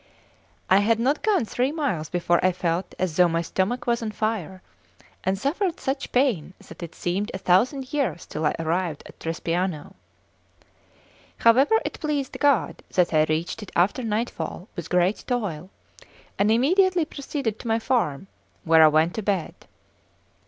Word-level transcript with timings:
I 0.67 0.77
had 0.77 0.99
not 0.99 1.21
gone 1.21 1.45
three 1.45 1.71
miles 1.71 2.09
before 2.09 2.43
I 2.43 2.53
felt 2.53 2.95
as 2.97 3.15
though 3.17 3.27
my 3.27 3.43
stomach 3.43 3.85
was 3.85 4.01
on 4.01 4.09
fire, 4.09 4.63
and 5.23 5.37
suffered 5.37 5.79
such 5.79 6.11
pain 6.11 6.55
that 6.57 6.81
it 6.81 6.95
seemed 6.95 7.29
a 7.35 7.37
thousand 7.37 7.93
years 7.93 8.25
till 8.25 8.47
I 8.47 8.55
arrived 8.57 9.03
at 9.05 9.19
Trespiano. 9.19 9.93
However, 11.37 11.79
it 11.85 11.99
pleased 11.99 12.39
God 12.39 12.81
that 12.95 13.13
I 13.13 13.25
reached 13.29 13.61
it 13.61 13.71
after 13.75 14.01
nightfall 14.01 14.67
with 14.75 14.89
great 14.89 15.23
toil, 15.27 15.69
and 16.39 16.49
immediately 16.49 17.05
proceeded 17.05 17.59
to 17.59 17.67
my 17.67 17.77
farm, 17.77 18.25
where 18.63 18.81
I 18.83 18.87
went 18.87 19.13
to 19.17 19.21
bed. 19.21 19.53